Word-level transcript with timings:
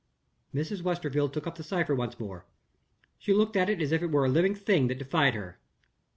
Mrs. 0.51 0.81
Westerfield 0.81 1.31
took 1.31 1.45
up 1.45 1.53
the 1.59 1.63
cipher 1.63 1.93
once 1.93 2.19
more. 2.19 2.47
She 3.19 3.33
looked 3.35 3.55
at 3.55 3.69
it 3.69 3.83
as 3.83 3.91
if 3.91 4.01
it 4.01 4.09
were 4.09 4.25
a 4.25 4.29
living 4.29 4.55
thing 4.55 4.87
that 4.87 4.97
defied 4.97 5.35
her. 5.35 5.59